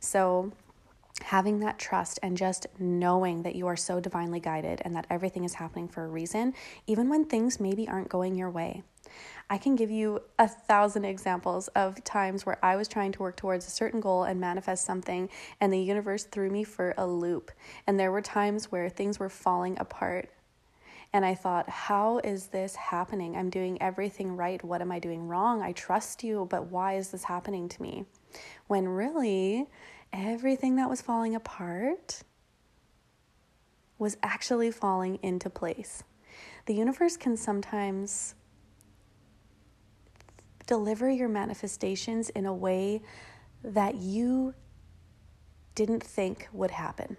So, 0.00 0.52
having 1.22 1.60
that 1.60 1.78
trust 1.78 2.18
and 2.22 2.36
just 2.36 2.66
knowing 2.78 3.42
that 3.42 3.54
you 3.54 3.66
are 3.66 3.76
so 3.76 4.00
divinely 4.00 4.40
guided 4.40 4.82
and 4.84 4.94
that 4.96 5.06
everything 5.08 5.44
is 5.44 5.54
happening 5.54 5.88
for 5.88 6.04
a 6.04 6.08
reason, 6.08 6.52
even 6.86 7.08
when 7.08 7.24
things 7.24 7.60
maybe 7.60 7.88
aren't 7.88 8.08
going 8.08 8.34
your 8.34 8.50
way. 8.50 8.82
I 9.48 9.58
can 9.58 9.76
give 9.76 9.90
you 9.90 10.20
a 10.38 10.48
thousand 10.48 11.04
examples 11.04 11.68
of 11.68 12.02
times 12.02 12.46
where 12.46 12.62
I 12.64 12.76
was 12.76 12.88
trying 12.88 13.12
to 13.12 13.20
work 13.20 13.36
towards 13.36 13.66
a 13.66 13.70
certain 13.70 14.00
goal 14.00 14.24
and 14.24 14.40
manifest 14.40 14.84
something, 14.84 15.28
and 15.60 15.72
the 15.72 15.78
universe 15.78 16.24
threw 16.24 16.50
me 16.50 16.64
for 16.64 16.94
a 16.96 17.06
loop. 17.06 17.52
And 17.86 18.00
there 18.00 18.10
were 18.10 18.22
times 18.22 18.72
where 18.72 18.88
things 18.88 19.18
were 19.18 19.28
falling 19.28 19.78
apart. 19.78 20.30
And 21.12 21.24
I 21.24 21.34
thought, 21.36 21.68
how 21.68 22.18
is 22.24 22.48
this 22.48 22.74
happening? 22.74 23.36
I'm 23.36 23.50
doing 23.50 23.80
everything 23.80 24.34
right. 24.34 24.64
What 24.64 24.80
am 24.80 24.90
I 24.90 24.98
doing 24.98 25.28
wrong? 25.28 25.62
I 25.62 25.70
trust 25.72 26.24
you, 26.24 26.48
but 26.50 26.66
why 26.72 26.96
is 26.96 27.10
this 27.10 27.22
happening 27.22 27.68
to 27.68 27.82
me? 27.82 28.06
When 28.66 28.88
really, 28.88 29.68
everything 30.14 30.76
that 30.76 30.88
was 30.88 31.02
falling 31.02 31.34
apart 31.34 32.22
was 33.98 34.16
actually 34.22 34.70
falling 34.70 35.18
into 35.22 35.50
place. 35.50 36.04
The 36.66 36.74
universe 36.74 37.16
can 37.16 37.36
sometimes 37.36 38.34
deliver 40.66 41.10
your 41.10 41.28
manifestations 41.28 42.30
in 42.30 42.46
a 42.46 42.54
way 42.54 43.02
that 43.62 43.96
you 43.96 44.54
didn't 45.74 46.02
think 46.02 46.48
would 46.52 46.70
happen. 46.70 47.16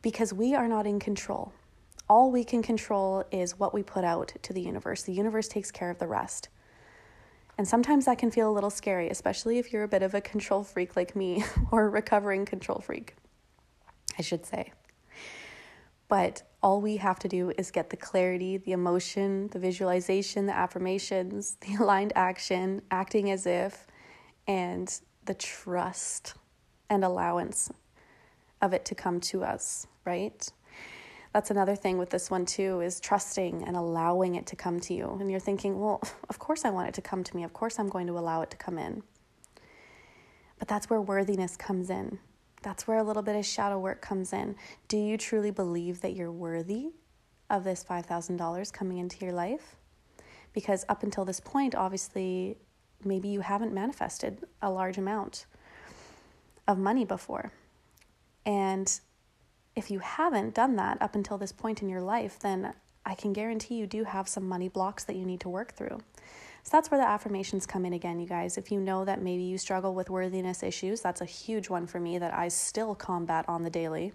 Because 0.00 0.32
we 0.32 0.54
are 0.54 0.68
not 0.68 0.86
in 0.86 1.00
control. 1.00 1.52
All 2.08 2.30
we 2.30 2.44
can 2.44 2.62
control 2.62 3.24
is 3.30 3.58
what 3.58 3.74
we 3.74 3.82
put 3.82 4.04
out 4.04 4.32
to 4.42 4.52
the 4.52 4.60
universe. 4.60 5.02
The 5.02 5.12
universe 5.12 5.48
takes 5.48 5.70
care 5.70 5.90
of 5.90 5.98
the 5.98 6.06
rest. 6.06 6.48
And 7.58 7.66
sometimes 7.66 8.04
that 8.04 8.18
can 8.18 8.30
feel 8.30 8.48
a 8.48 8.54
little 8.54 8.70
scary, 8.70 9.10
especially 9.10 9.58
if 9.58 9.72
you're 9.72 9.82
a 9.82 9.88
bit 9.88 10.04
of 10.04 10.14
a 10.14 10.20
control 10.20 10.62
freak 10.62 10.94
like 10.94 11.16
me 11.16 11.44
or 11.72 11.86
a 11.86 11.88
recovering 11.88 12.46
control 12.46 12.78
freak, 12.78 13.16
I 14.16 14.22
should 14.22 14.46
say. 14.46 14.72
But 16.06 16.44
all 16.62 16.80
we 16.80 16.96
have 16.96 17.18
to 17.18 17.28
do 17.28 17.52
is 17.58 17.72
get 17.72 17.90
the 17.90 17.96
clarity, 17.96 18.56
the 18.56 18.72
emotion, 18.72 19.48
the 19.48 19.58
visualization, 19.58 20.46
the 20.46 20.56
affirmations, 20.56 21.56
the 21.60 21.74
aligned 21.74 22.12
action, 22.14 22.80
acting 22.92 23.30
as 23.30 23.44
if, 23.44 23.86
and 24.46 25.00
the 25.26 25.34
trust 25.34 26.34
and 26.88 27.04
allowance 27.04 27.70
of 28.62 28.72
it 28.72 28.84
to 28.86 28.94
come 28.94 29.20
to 29.20 29.44
us, 29.44 29.86
right? 30.04 30.48
That's 31.32 31.50
another 31.50 31.76
thing 31.76 31.98
with 31.98 32.10
this 32.10 32.30
one 32.30 32.46
too 32.46 32.80
is 32.80 33.00
trusting 33.00 33.64
and 33.64 33.76
allowing 33.76 34.34
it 34.34 34.46
to 34.46 34.56
come 34.56 34.80
to 34.80 34.94
you. 34.94 35.16
And 35.20 35.30
you're 35.30 35.40
thinking, 35.40 35.78
well, 35.78 36.00
of 36.28 36.38
course 36.38 36.64
I 36.64 36.70
want 36.70 36.88
it 36.88 36.94
to 36.94 37.02
come 37.02 37.22
to 37.24 37.36
me. 37.36 37.44
Of 37.44 37.52
course 37.52 37.78
I'm 37.78 37.88
going 37.88 38.06
to 38.06 38.18
allow 38.18 38.42
it 38.42 38.50
to 38.50 38.56
come 38.56 38.78
in. 38.78 39.02
But 40.58 40.68
that's 40.68 40.90
where 40.90 41.00
worthiness 41.00 41.56
comes 41.56 41.90
in. 41.90 42.18
That's 42.62 42.88
where 42.88 42.98
a 42.98 43.04
little 43.04 43.22
bit 43.22 43.36
of 43.36 43.46
shadow 43.46 43.78
work 43.78 44.00
comes 44.00 44.32
in. 44.32 44.56
Do 44.88 44.96
you 44.96 45.16
truly 45.16 45.52
believe 45.52 46.00
that 46.00 46.14
you're 46.14 46.32
worthy 46.32 46.88
of 47.50 47.62
this 47.64 47.84
$5,000 47.84 48.72
coming 48.72 48.98
into 48.98 49.24
your 49.24 49.32
life? 49.32 49.76
Because 50.52 50.84
up 50.88 51.04
until 51.04 51.24
this 51.24 51.38
point, 51.38 51.74
obviously, 51.74 52.56
maybe 53.04 53.28
you 53.28 53.40
haven't 53.40 53.72
manifested 53.72 54.44
a 54.60 54.70
large 54.70 54.98
amount 54.98 55.46
of 56.66 56.78
money 56.78 57.04
before. 57.04 57.52
And 58.44 59.00
if 59.78 59.92
you 59.92 60.00
haven't 60.00 60.54
done 60.54 60.74
that 60.74 61.00
up 61.00 61.14
until 61.14 61.38
this 61.38 61.52
point 61.52 61.82
in 61.82 61.88
your 61.88 62.00
life, 62.00 62.40
then 62.40 62.74
I 63.06 63.14
can 63.14 63.32
guarantee 63.32 63.76
you 63.76 63.86
do 63.86 64.02
have 64.02 64.26
some 64.26 64.48
money 64.48 64.68
blocks 64.68 65.04
that 65.04 65.14
you 65.14 65.24
need 65.24 65.38
to 65.40 65.48
work 65.48 65.72
through. 65.72 66.00
So 66.64 66.70
that's 66.72 66.90
where 66.90 67.00
the 67.00 67.06
affirmations 67.06 67.64
come 67.64 67.86
in 67.86 67.92
again, 67.92 68.18
you 68.18 68.26
guys. 68.26 68.58
If 68.58 68.72
you 68.72 68.80
know 68.80 69.04
that 69.04 69.22
maybe 69.22 69.44
you 69.44 69.56
struggle 69.56 69.94
with 69.94 70.10
worthiness 70.10 70.64
issues, 70.64 71.00
that's 71.00 71.20
a 71.20 71.24
huge 71.24 71.70
one 71.70 71.86
for 71.86 72.00
me 72.00 72.18
that 72.18 72.34
I 72.34 72.48
still 72.48 72.96
combat 72.96 73.44
on 73.48 73.62
the 73.62 73.70
daily. 73.70 74.12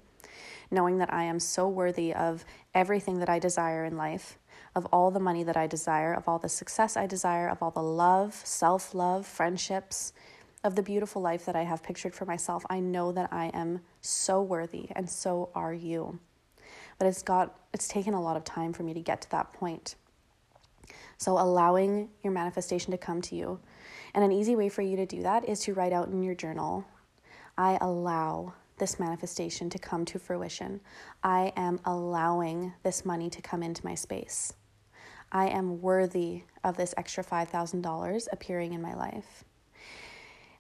Knowing 0.70 0.98
that 0.98 1.13
I 1.13 1.24
am 1.24 1.39
so 1.39 1.70
worthy 1.70 2.13
of 2.13 2.43
everything 2.75 3.20
that 3.20 3.29
I 3.29 3.39
desire 3.39 3.86
in 3.86 3.96
life, 3.96 4.38
of 4.75 4.86
all 4.88 5.12
the 5.12 5.20
money 5.20 5.43
that 5.43 5.55
I 5.55 5.65
desire, 5.65 6.13
of 6.13 6.27
all 6.27 6.39
the 6.39 6.50
success 6.50 6.98
I 6.98 7.08
desire, 7.08 7.48
of 7.48 7.63
all 7.63 7.72
the 7.72 7.82
love, 7.82 8.34
self 8.34 8.93
love, 8.93 9.25
friendships, 9.25 10.12
of 10.63 10.75
the 10.75 10.84
beautiful 10.84 11.22
life 11.22 11.46
that 11.46 11.55
I 11.55 11.63
have 11.63 11.84
pictured 11.84 12.15
for 12.15 12.25
myself. 12.25 12.65
I 12.70 12.79
know 12.79 13.12
that 13.12 13.32
I 13.32 13.48
am 13.53 13.82
so 14.01 14.41
worthy, 14.41 14.88
and 14.96 15.10
so 15.10 15.50
are 15.53 15.74
you. 15.74 16.20
But 16.98 17.08
it's 17.08 17.24
got 17.24 17.60
it's 17.74 17.88
taken 17.88 18.13
a 18.13 18.22
lot 18.22 18.38
of 18.38 18.43
time 18.43 18.74
for 18.74 18.84
me 18.84 18.93
to 18.93 19.01
get 19.01 19.22
to 19.22 19.32
that 19.32 19.53
point. 19.53 19.96
So, 21.17 21.39
allowing 21.39 22.10
your 22.24 22.34
manifestation 22.34 22.91
to 22.91 22.98
come 22.98 23.22
to 23.24 23.36
you. 23.36 23.60
And 24.13 24.24
an 24.24 24.32
easy 24.32 24.55
way 24.55 24.70
for 24.70 24.82
you 24.82 24.96
to 24.98 25.05
do 25.05 25.24
that 25.24 25.48
is 25.48 25.62
to 25.62 25.74
write 25.74 25.93
out 25.93 26.08
in 26.08 26.22
your 26.24 26.36
journal 26.36 26.86
I 27.58 27.77
allow 27.82 28.53
this 28.77 29.00
manifestation 29.00 29.70
to 29.70 29.79
come 29.79 30.05
to 30.05 30.20
fruition. 30.20 30.82
I 31.24 31.53
am 31.55 31.79
allowing 31.86 32.74
this 32.84 33.05
money 33.05 33.29
to 33.29 33.41
come 33.41 33.62
into 33.62 33.86
my 33.86 33.96
space. 33.96 34.53
I 35.32 35.48
am 35.48 35.82
worthy 35.82 36.43
of 36.63 36.77
this 36.77 36.93
extra 36.98 37.24
$5,000 37.24 38.27
appearing 38.32 38.74
in 38.74 38.82
my 38.82 38.93
life. 38.93 39.43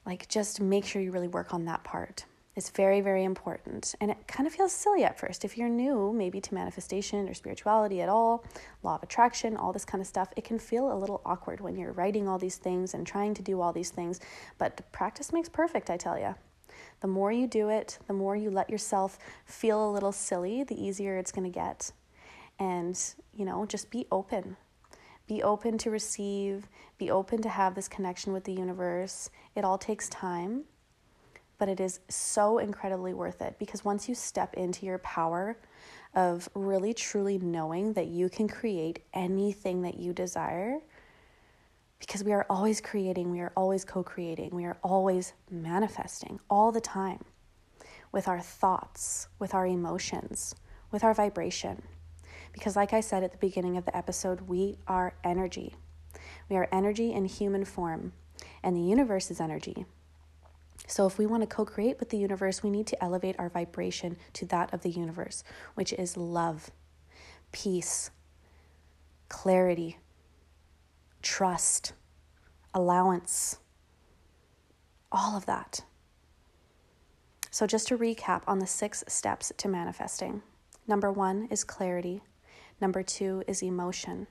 Like, 0.05 0.27
just 0.27 0.59
make 0.59 0.85
sure 0.85 1.01
you 1.01 1.11
really 1.11 1.27
work 1.27 1.53
on 1.53 1.65
that 1.65 1.83
part. 1.83 2.25
It's 2.55 2.69
very, 2.69 3.01
very 3.01 3.23
important. 3.23 3.95
And 3.99 4.11
it 4.11 4.27
kind 4.27 4.45
of 4.45 4.53
feels 4.53 4.71
silly 4.71 5.03
at 5.03 5.19
first. 5.19 5.43
If 5.43 5.57
you're 5.57 5.69
new, 5.69 6.13
maybe 6.13 6.39
to 6.39 6.53
manifestation 6.53 7.27
or 7.27 7.33
spirituality 7.33 7.99
at 8.01 8.09
all, 8.09 8.43
law 8.83 8.95
of 8.95 9.03
attraction, 9.03 9.57
all 9.57 9.73
this 9.73 9.85
kind 9.85 10.01
of 10.01 10.07
stuff, 10.07 10.31
it 10.37 10.43
can 10.43 10.59
feel 10.59 10.91
a 10.91 10.93
little 10.93 11.21
awkward 11.25 11.61
when 11.61 11.75
you're 11.77 11.93
writing 11.93 12.27
all 12.27 12.37
these 12.37 12.57
things 12.57 12.93
and 12.93 13.07
trying 13.07 13.33
to 13.33 13.41
do 13.41 13.59
all 13.59 13.73
these 13.73 13.89
things. 13.89 14.19
But 14.59 14.91
practice 14.91 15.33
makes 15.33 15.49
perfect, 15.49 15.89
I 15.89 15.97
tell 15.97 16.19
you. 16.19 16.35
The 16.99 17.07
more 17.07 17.31
you 17.31 17.47
do 17.47 17.69
it, 17.69 17.97
the 18.07 18.13
more 18.13 18.35
you 18.35 18.51
let 18.51 18.69
yourself 18.69 19.17
feel 19.45 19.89
a 19.89 19.91
little 19.91 20.11
silly, 20.11 20.63
the 20.63 20.79
easier 20.79 21.17
it's 21.17 21.31
going 21.31 21.51
to 21.51 21.59
get. 21.59 21.91
And, 22.59 22.99
you 23.35 23.45
know, 23.45 23.65
just 23.65 23.89
be 23.89 24.05
open. 24.11 24.57
Be 25.33 25.41
open 25.41 25.79
to 25.79 25.89
receive, 25.89 26.67
be 26.99 27.09
open 27.09 27.41
to 27.41 27.49
have 27.49 27.73
this 27.73 27.87
connection 27.87 28.33
with 28.33 28.43
the 28.43 28.53
universe. 28.53 29.31
It 29.55 29.65
all 29.65 29.79
takes 29.79 30.07
time 30.09 30.65
but 31.57 31.69
it 31.69 31.79
is 31.79 32.01
so 32.09 32.57
incredibly 32.57 33.13
worth 33.13 33.41
it 33.41 33.55
because 33.57 33.85
once 33.85 34.09
you 34.09 34.13
step 34.15 34.53
into 34.55 34.85
your 34.85 34.97
power 34.97 35.57
of 36.13 36.49
really 36.55 36.93
truly 36.93 37.37
knowing 37.37 37.93
that 37.93 38.07
you 38.07 38.27
can 38.27 38.49
create 38.49 38.99
anything 39.13 39.81
that 39.81 39.97
you 39.97 40.11
desire, 40.11 40.79
because 41.99 42.21
we 42.21 42.33
are 42.33 42.45
always 42.49 42.81
creating, 42.81 43.31
we 43.31 43.39
are 43.39 43.53
always 43.55 43.85
co 43.85 44.03
creating, 44.03 44.49
we 44.53 44.65
are 44.65 44.77
always 44.83 45.31
manifesting 45.49 46.37
all 46.49 46.73
the 46.73 46.81
time 46.81 47.23
with 48.11 48.27
our 48.27 48.41
thoughts, 48.41 49.29
with 49.39 49.53
our 49.53 49.65
emotions, 49.65 50.55
with 50.91 51.03
our 51.03 51.13
vibration. 51.13 51.81
Because, 52.53 52.75
like 52.75 52.93
I 52.93 53.01
said 53.01 53.23
at 53.23 53.31
the 53.31 53.37
beginning 53.37 53.77
of 53.77 53.85
the 53.85 53.95
episode, 53.97 54.41
we 54.41 54.77
are 54.87 55.15
energy. 55.23 55.75
We 56.49 56.55
are 56.55 56.69
energy 56.71 57.11
in 57.11 57.25
human 57.25 57.65
form, 57.65 58.13
and 58.61 58.75
the 58.75 58.81
universe 58.81 59.31
is 59.31 59.41
energy. 59.41 59.85
So, 60.87 61.07
if 61.07 61.17
we 61.17 61.25
want 61.25 61.41
to 61.41 61.47
co 61.47 61.65
create 61.65 61.99
with 61.99 62.09
the 62.09 62.17
universe, 62.17 62.61
we 62.61 62.69
need 62.69 62.87
to 62.87 63.03
elevate 63.03 63.35
our 63.39 63.49
vibration 63.49 64.17
to 64.33 64.45
that 64.47 64.73
of 64.73 64.81
the 64.81 64.91
universe, 64.91 65.43
which 65.73 65.93
is 65.93 66.15
love, 66.15 66.69
peace, 67.51 68.11
clarity, 69.29 69.97
trust, 71.21 71.93
allowance, 72.73 73.57
all 75.11 75.35
of 75.35 75.45
that. 75.47 75.81
So, 77.49 77.65
just 77.65 77.87
to 77.87 77.97
recap 77.97 78.43
on 78.45 78.59
the 78.59 78.67
six 78.67 79.03
steps 79.07 79.51
to 79.57 79.67
manifesting 79.67 80.43
number 80.87 81.11
one 81.11 81.47
is 81.49 81.63
clarity, 81.63 82.21
number 82.83 83.01
two 83.01 83.43
is 83.47 83.63
emotion, 83.63 84.27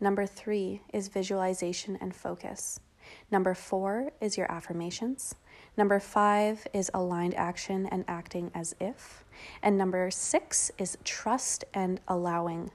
number 0.00 0.24
three 0.24 0.80
is 0.92 1.08
visualization 1.08 1.98
and 2.00 2.16
focus. 2.16 2.80
Number 3.30 3.54
four 3.54 4.10
is 4.22 4.38
your 4.38 4.50
affirmations. 4.50 5.34
Number 5.76 6.00
five 6.00 6.66
is 6.72 6.90
aligned 6.94 7.34
action 7.34 7.86
and 7.86 8.04
acting 8.08 8.50
as 8.54 8.74
if. 8.80 9.22
And 9.62 9.76
number 9.76 10.10
six 10.10 10.70
is 10.78 10.96
trust 11.04 11.64
and 11.74 12.00
allowing. 12.08 12.70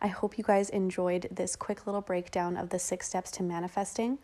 I 0.00 0.08
hope 0.08 0.38
you 0.38 0.44
guys 0.44 0.70
enjoyed 0.70 1.28
this 1.30 1.56
quick 1.56 1.86
little 1.86 2.00
breakdown 2.00 2.56
of 2.56 2.70
the 2.70 2.78
six 2.78 3.08
steps 3.08 3.30
to 3.32 3.42
manifesting. 3.42 4.18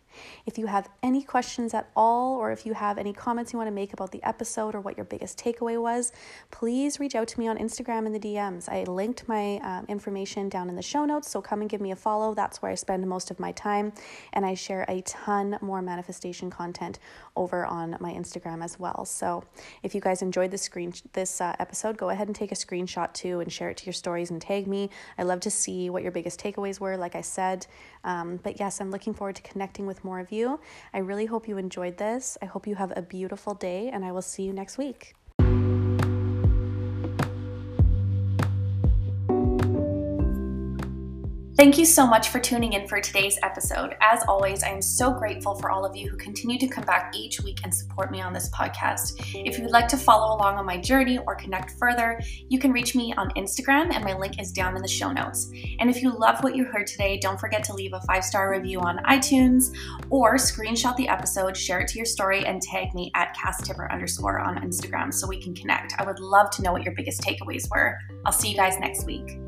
If 0.45 0.57
you 0.57 0.67
have 0.67 0.89
any 1.01 1.23
questions 1.23 1.73
at 1.73 1.89
all, 1.95 2.37
or 2.37 2.51
if 2.51 2.65
you 2.65 2.73
have 2.73 2.97
any 2.97 3.13
comments 3.13 3.53
you 3.53 3.57
want 3.57 3.67
to 3.67 3.73
make 3.73 3.93
about 3.93 4.11
the 4.11 4.23
episode 4.23 4.75
or 4.75 4.81
what 4.81 4.97
your 4.97 5.05
biggest 5.05 5.37
takeaway 5.37 5.81
was, 5.81 6.11
please 6.51 6.99
reach 6.99 7.15
out 7.15 7.27
to 7.29 7.39
me 7.39 7.47
on 7.47 7.57
Instagram 7.57 8.05
in 8.05 8.13
the 8.13 8.19
DMs. 8.19 8.69
I 8.69 8.83
linked 8.83 9.27
my 9.27 9.57
um, 9.57 9.85
information 9.87 10.49
down 10.49 10.69
in 10.69 10.75
the 10.75 10.81
show 10.81 11.05
notes, 11.05 11.29
so 11.29 11.41
come 11.41 11.61
and 11.61 11.69
give 11.69 11.81
me 11.81 11.91
a 11.91 11.95
follow. 11.95 12.33
That's 12.33 12.61
where 12.61 12.71
I 12.71 12.75
spend 12.75 13.07
most 13.07 13.31
of 13.31 13.39
my 13.39 13.51
time, 13.53 13.93
and 14.33 14.45
I 14.45 14.53
share 14.53 14.85
a 14.87 15.01
ton 15.01 15.57
more 15.61 15.81
manifestation 15.81 16.49
content 16.49 16.99
over 17.35 17.65
on 17.65 17.97
my 17.99 18.13
Instagram 18.13 18.63
as 18.63 18.79
well. 18.79 19.05
So 19.05 19.43
if 19.81 19.95
you 19.95 20.01
guys 20.01 20.21
enjoyed 20.21 20.51
this 20.51 20.61
screen 20.61 20.93
this 21.13 21.41
uh, 21.41 21.55
episode, 21.59 21.97
go 21.97 22.09
ahead 22.09 22.27
and 22.27 22.35
take 22.35 22.51
a 22.51 22.55
screenshot 22.55 23.13
too 23.13 23.39
and 23.39 23.51
share 23.51 23.69
it 23.69 23.77
to 23.77 23.85
your 23.85 23.93
stories 23.93 24.29
and 24.29 24.41
tag 24.41 24.67
me. 24.67 24.89
I 25.17 25.23
love 25.23 25.39
to 25.41 25.51
see 25.51 25.72
what 25.89 26.03
your 26.03 26.11
biggest 26.11 26.39
takeaways 26.39 26.79
were, 26.79 26.97
like 26.97 27.15
I 27.15 27.21
said. 27.21 27.65
Um, 28.03 28.39
but 28.43 28.59
yes, 28.59 28.79
I'm 28.81 28.91
looking 28.91 29.13
forward 29.13 29.35
to 29.37 29.41
connecting 29.41 29.85
with 29.85 30.03
more 30.03 30.19
of 30.19 30.31
you. 30.31 30.59
I 30.93 30.99
really 30.99 31.25
hope 31.25 31.47
you 31.47 31.57
enjoyed 31.57 31.97
this. 31.97 32.37
I 32.41 32.45
hope 32.45 32.67
you 32.67 32.75
have 32.75 32.93
a 32.95 33.01
beautiful 33.01 33.53
day, 33.53 33.89
and 33.89 34.05
I 34.05 34.11
will 34.11 34.21
see 34.21 34.43
you 34.43 34.53
next 34.53 34.77
week. 34.77 35.15
Thank 41.63 41.77
you 41.77 41.85
so 41.85 42.05
much 42.05 42.27
for 42.27 42.41
tuning 42.41 42.73
in 42.73 42.89
for 42.89 42.99
today's 42.99 43.39
episode. 43.41 43.95
As 44.01 44.21
always, 44.27 44.63
I 44.63 44.67
am 44.67 44.81
so 44.81 45.13
grateful 45.13 45.55
for 45.55 45.71
all 45.71 45.85
of 45.85 45.95
you 45.95 46.09
who 46.09 46.17
continue 46.17 46.59
to 46.59 46.67
come 46.67 46.83
back 46.83 47.15
each 47.15 47.39
week 47.39 47.61
and 47.63 47.73
support 47.73 48.11
me 48.11 48.21
on 48.21 48.33
this 48.33 48.49
podcast. 48.49 49.13
If 49.33 49.57
you 49.57 49.63
would 49.63 49.71
like 49.71 49.87
to 49.87 49.95
follow 49.95 50.35
along 50.35 50.57
on 50.57 50.65
my 50.65 50.75
journey 50.75 51.19
or 51.19 51.35
connect 51.35 51.71
further, 51.79 52.19
you 52.49 52.59
can 52.59 52.73
reach 52.73 52.95
me 52.95 53.13
on 53.15 53.29
Instagram, 53.37 53.93
and 53.93 54.03
my 54.03 54.13
link 54.13 54.41
is 54.41 54.51
down 54.51 54.75
in 54.75 54.81
the 54.81 54.89
show 54.89 55.09
notes. 55.13 55.49
And 55.79 55.89
if 55.89 56.03
you 56.03 56.11
love 56.11 56.43
what 56.43 56.53
you 56.53 56.65
heard 56.65 56.85
today, 56.85 57.17
don't 57.17 57.39
forget 57.39 57.63
to 57.63 57.73
leave 57.73 57.93
a 57.93 58.01
five 58.01 58.25
star 58.25 58.51
review 58.51 58.81
on 58.81 58.97
iTunes 59.05 59.73
or 60.09 60.35
screenshot 60.35 60.97
the 60.97 61.07
episode, 61.07 61.55
share 61.55 61.79
it 61.79 61.87
to 61.87 61.97
your 61.97 62.05
story, 62.05 62.45
and 62.45 62.61
tag 62.61 62.93
me 62.93 63.09
at 63.15 63.37
casstipper 63.37 63.89
underscore 63.89 64.41
on 64.41 64.57
Instagram 64.57 65.13
so 65.13 65.25
we 65.25 65.41
can 65.41 65.55
connect. 65.55 65.93
I 65.97 66.03
would 66.03 66.19
love 66.19 66.49
to 66.57 66.61
know 66.61 66.73
what 66.73 66.83
your 66.83 66.93
biggest 66.93 67.21
takeaways 67.21 67.71
were. 67.71 67.97
I'll 68.25 68.33
see 68.33 68.49
you 68.49 68.57
guys 68.57 68.77
next 68.79 69.05
week. 69.05 69.39